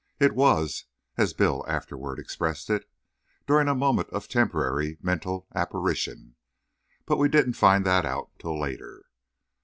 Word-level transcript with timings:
It 0.19 0.33
was, 0.33 0.85
as 1.15 1.35
Bill 1.35 1.63
afterward 1.67 2.17
expressed 2.17 2.71
it, 2.71 2.89
"during 3.45 3.67
a 3.67 3.75
moment 3.75 4.09
of 4.09 4.27
temporary 4.27 4.97
mental 4.99 5.45
apparition"; 5.53 6.35
but 7.05 7.17
we 7.17 7.29
didn't 7.29 7.53
find 7.53 7.85
that 7.85 8.03
out 8.03 8.31
till 8.39 8.59
later. 8.59 9.03